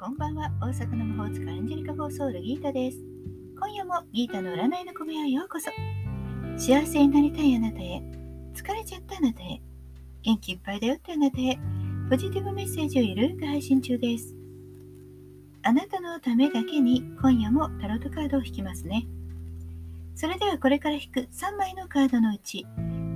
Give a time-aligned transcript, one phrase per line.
[0.00, 0.50] こんばんは。
[0.62, 2.96] 大阪の魔法使いアンジェリカ・フォーソウルギータです。
[3.54, 5.70] 今夜もギータの占いの小部屋へようこそ。
[6.56, 8.00] 幸せになりたいあなたへ。
[8.54, 9.60] 疲れちゃったあなたへ。
[10.22, 11.58] 元気いっぱいだよってあなたへ。
[12.08, 14.34] ポジティブメッセージをゆるく配信中です。
[15.64, 19.06] あなたのためだけに今夜もタロットカードを引きますね。
[20.14, 22.66] それではこれから引く3枚のカードのうち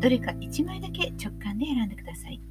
[0.03, 2.43] どれか1枚だけ直感で選んでください。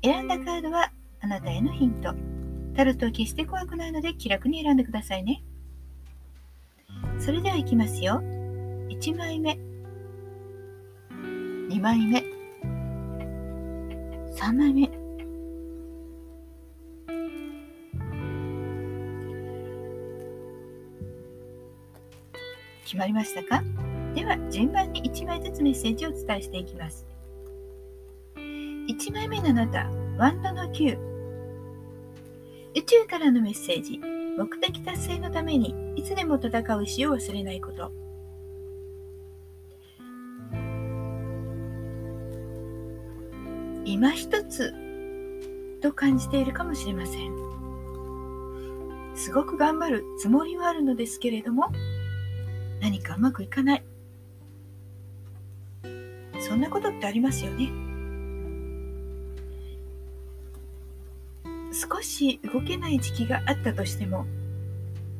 [0.00, 2.39] 選んだカードはあなたへのヒント。
[2.80, 5.42] タルトは決して怖くないので気楽に選んでくださいね。
[7.18, 8.22] それではいきますよ。
[8.88, 9.58] 1枚目、
[11.68, 12.24] 2枚目、
[14.32, 14.90] 3枚目。
[22.84, 23.62] 決まりましたか？
[24.14, 27.06] では順番に1枚ずつメッセージをお伝えしていきます。
[28.36, 31.09] 1枚目のあなた、ワンドの9。
[32.74, 34.00] 宇宙からのメッセージ。
[34.38, 37.92] 目的達成のためにいつでも戦う意を忘れないこと。
[43.84, 44.72] 今一つ
[45.82, 47.34] と感じているかもしれません。
[49.16, 51.70] すごく頑張るつもりはあるのですけれども
[52.80, 53.84] 何かうまくいかない。
[56.38, 57.89] そんなことってありますよね。
[61.72, 64.26] 少し動けない時期があったとしても、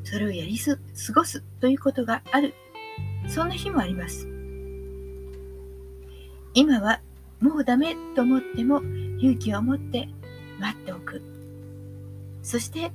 [0.05, 2.55] それをやりす過ごすということがある。
[3.29, 4.29] そんな日もあります。
[6.55, 7.01] 今は
[7.41, 8.83] もうダメと思っても
[9.19, 10.09] 勇気を持って
[10.59, 11.23] 待っておく。
[12.43, 12.91] そして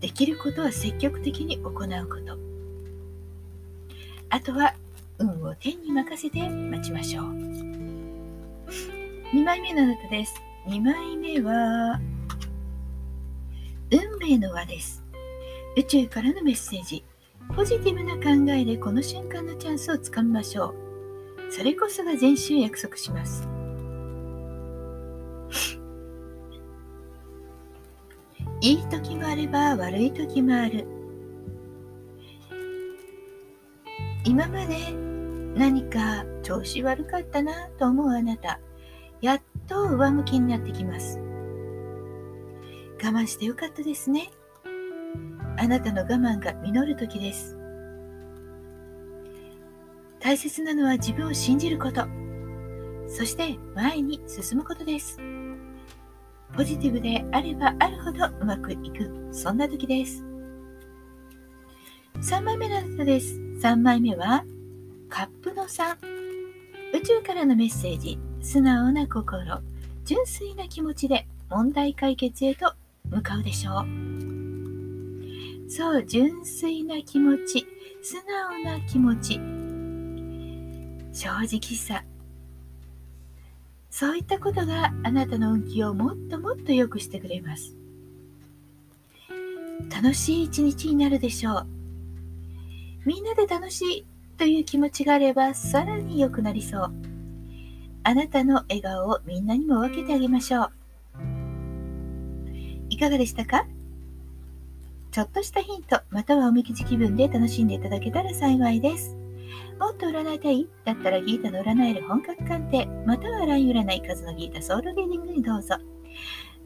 [0.00, 2.38] できることは積極的に行うこと。
[4.28, 4.74] あとは
[5.18, 7.24] 運を天に任せて待ちましょう。
[9.32, 10.34] 2枚目のあなたです。
[10.66, 12.00] 2枚目は
[13.90, 15.04] 運命の輪です。
[15.76, 17.04] 宇宙からのメッセージ。
[17.54, 20.74] ポジティブな考えでこの瞬間のチャンスをつかみましょ
[21.48, 21.52] う。
[21.52, 23.48] それこそが前週約束します。
[28.60, 30.84] いい時もあれば悪い時もある。
[34.24, 34.76] 今まで
[35.54, 38.58] 何か調子悪かったなと思うあなた、
[39.20, 41.20] やっと上向きになってきます。
[43.02, 44.30] 我慢してよかったですね。
[45.58, 47.56] あなたの我慢が実る時です。
[50.20, 52.06] 大切なのは自分を信じること。
[53.08, 55.20] そして前に進むことです。
[56.54, 60.24] ポジティブであればあるほどうまくいく、そんな時です。
[62.20, 63.38] 3枚目のあなたです。
[63.60, 64.44] 3枚目は、
[65.08, 65.96] カップの3。
[66.94, 69.60] 宇宙からのメッセージ、素直な心、
[70.04, 72.74] 純粋な気持ちで問題解決へと
[73.10, 73.86] 向かうでしょう。
[75.70, 77.66] そう、純粋な気持ち、
[78.02, 79.40] 素直な気持ち、
[81.12, 82.04] 正直さ、
[83.90, 87.74] そういったことがあなたの運気をもっともっと良くしてくれます。
[89.90, 91.66] 楽しい一日になるでしょう。
[93.06, 94.06] みんなで楽しい
[94.36, 96.92] という気持ちがあればさらに良くなりそう。
[98.02, 100.75] あなたの笑顔をみんなにも分けてあげましょう。
[102.96, 103.66] いかがでしたか？
[105.12, 109.14] ちょっとしたヒント、またはおみきじ気分で楽しんでいただけたら幸いです。
[109.78, 110.66] もっと占いたい？
[110.86, 115.76] だったらギータの占える本格鑑定、または LINE 占い数のギータソウルリーディングにどうぞ。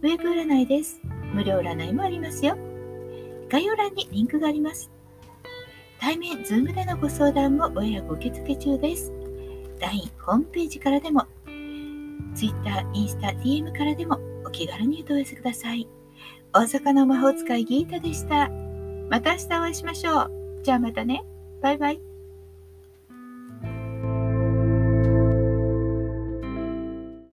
[0.02, 1.00] ウェブ占いです。
[1.34, 2.56] 無料占いもありますよ。
[3.48, 4.88] 概要欄にリンクがあります。
[5.98, 9.12] 対面、ズームでのご相談もご予約受付中です。
[9.80, 11.26] LINE、ホームページからでも、
[12.36, 15.88] Twitter、インスタ、DM からでもお気軽にお問い合わせください。
[16.52, 18.50] 大阪の魔法使いギータでした。
[19.08, 20.30] また明日お会いしましょう。
[20.64, 21.24] じゃあまたね。
[21.62, 22.09] バイバイ。